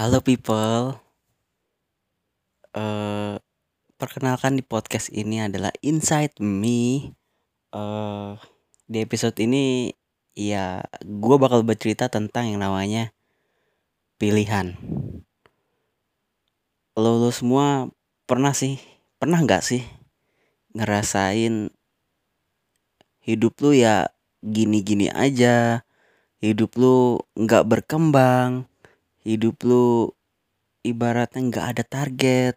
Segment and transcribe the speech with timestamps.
[0.00, 0.96] Halo people.
[2.72, 3.36] Eh
[4.00, 7.12] perkenalkan di podcast ini adalah Inside Me.
[7.68, 8.32] Eh
[8.88, 9.92] di episode ini
[10.32, 13.12] ya gue bakal bercerita tentang yang namanya
[14.16, 14.72] pilihan.
[16.96, 17.92] Lo, lo semua
[18.24, 18.80] pernah sih,
[19.20, 19.84] pernah nggak sih
[20.80, 21.68] ngerasain
[23.20, 24.08] hidup lu ya
[24.40, 25.84] gini-gini aja,
[26.40, 28.64] hidup lu nggak berkembang,
[29.24, 30.12] hidup lu
[30.80, 32.56] ibaratnya nggak ada target,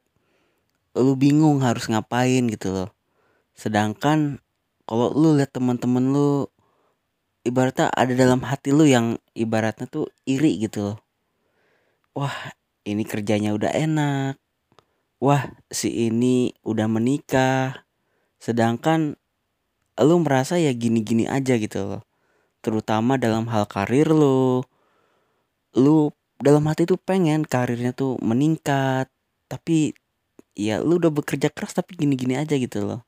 [0.95, 2.89] lu bingung harus ngapain gitu loh.
[3.53, 4.39] Sedangkan
[4.87, 6.47] kalau lu lihat teman-teman lu
[7.43, 10.97] ibaratnya ada dalam hati lu yang ibaratnya tuh iri gitu loh.
[12.13, 12.53] Wah,
[12.85, 14.37] ini kerjanya udah enak.
[15.23, 17.87] Wah, si ini udah menikah.
[18.37, 19.15] Sedangkan
[19.97, 22.03] lu merasa ya gini-gini aja gitu loh.
[22.61, 24.61] Terutama dalam hal karir lu.
[25.73, 29.07] Lu dalam hati tuh pengen karirnya tuh meningkat.
[29.47, 29.95] Tapi
[30.53, 33.07] ya lu udah bekerja keras tapi gini-gini aja gitu loh.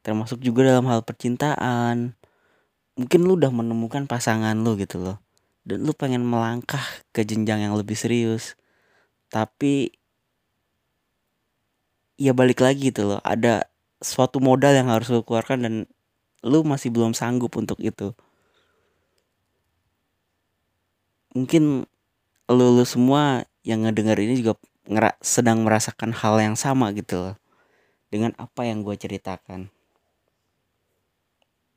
[0.00, 2.16] Termasuk juga dalam hal percintaan.
[2.96, 5.20] Mungkin lu udah menemukan pasangan lu gitu loh.
[5.68, 6.82] Dan lu pengen melangkah
[7.12, 8.56] ke jenjang yang lebih serius.
[9.28, 9.92] Tapi
[12.16, 13.20] ya balik lagi gitu loh.
[13.20, 13.68] Ada
[14.00, 15.74] suatu modal yang harus lu keluarkan dan
[16.40, 18.16] lu masih belum sanggup untuk itu.
[21.36, 21.84] Mungkin
[22.46, 24.54] lu, lu semua yang ngedenger ini juga
[24.86, 27.36] ngera sedang merasakan hal yang sama gitu loh.
[28.06, 29.68] Dengan apa yang gue ceritakan.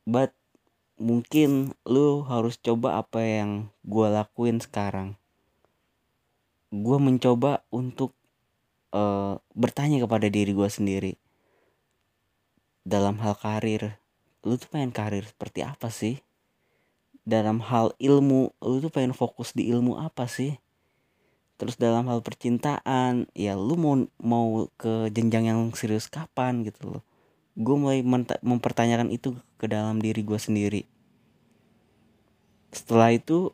[0.06, 0.34] But
[1.02, 5.17] mungkin lu harus coba apa yang gue lakuin sekarang.
[6.70, 8.14] Gue mencoba untuk
[8.94, 11.14] uh, bertanya kepada diri gue sendiri.
[12.86, 13.98] Dalam hal karir,
[14.45, 16.22] lu tuh pengen karir seperti apa sih?
[17.28, 20.59] Dalam hal ilmu, lu tuh pengen fokus di ilmu apa sih?
[21.59, 27.04] Terus dalam hal percintaan, ya lu mau mau ke jenjang yang serius kapan gitu loh.
[27.60, 27.99] Gue mulai
[28.39, 30.88] mempertanyakan itu ke dalam diri gue sendiri.
[32.71, 33.52] Setelah itu,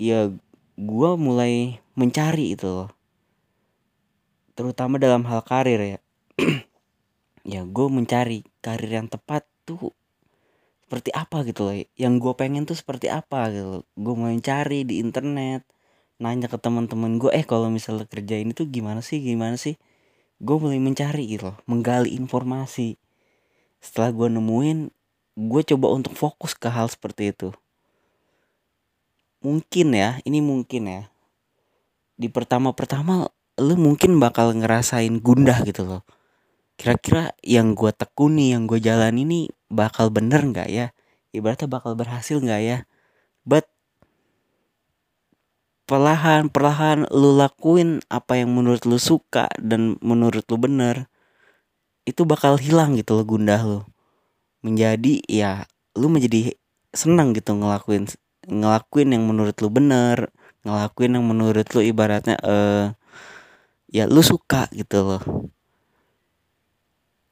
[0.00, 0.32] ya
[0.80, 2.90] gue mulai mencari itu loh.
[4.56, 5.98] Terutama dalam hal karir ya.
[7.52, 9.92] ya gue mencari karir yang tepat tuh
[10.92, 11.72] seperti apa gitu loh.
[11.96, 13.82] Yang gue pengen tuh seperti apa gitu loh.
[13.96, 15.64] Gue mau cari di internet
[16.20, 19.80] nanya ke teman-teman gue eh kalau misalnya kerja ini tuh gimana sih gimana sih?
[20.36, 23.00] Gue mulai mencari gitu loh menggali informasi.
[23.80, 24.92] Setelah gue nemuin
[25.32, 27.48] gue coba untuk fokus ke hal seperti itu.
[29.40, 31.02] Mungkin ya ini mungkin ya.
[32.20, 36.04] Di pertama-pertama lu mungkin bakal ngerasain gundah gitu loh
[36.76, 40.86] kira-kira yang gue tekuni yang gue jalan ini bakal bener nggak ya?
[41.32, 42.78] Ibaratnya bakal berhasil nggak ya?
[43.46, 43.68] But
[45.88, 51.10] perlahan perlahan lu lakuin apa yang menurut lu suka dan menurut lu bener
[52.08, 53.80] itu bakal hilang gitu lo gundah lu.
[54.62, 55.66] Menjadi ya
[55.98, 56.56] lu menjadi
[56.92, 58.08] senang gitu ngelakuin
[58.48, 60.28] ngelakuin yang menurut lu bener
[60.62, 62.84] ngelakuin yang menurut lu ibaratnya eh uh,
[63.92, 65.22] ya lu suka gitu loh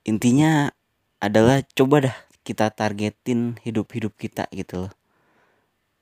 [0.04, 0.72] intinya
[1.20, 4.92] adalah coba dah kita targetin hidup-hidup kita gitu loh.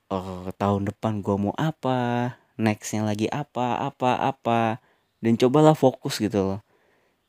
[0.09, 4.81] Oh, tahun depan gue mau apa, nextnya lagi apa, apa, apa,
[5.21, 6.59] dan cobalah fokus gitu loh.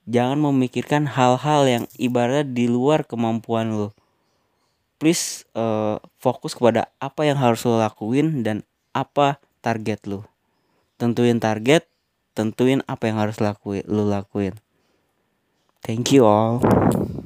[0.09, 3.93] Jangan memikirkan hal-hal yang ibarat di luar kemampuan lo.
[4.97, 8.65] Please uh, fokus kepada apa yang harus lo lakuin dan
[8.97, 10.25] apa target lo.
[10.97, 11.85] Tentuin target,
[12.33, 14.57] tentuin apa yang harus lakuin, lo lakuin.
[15.83, 17.20] Thank you all.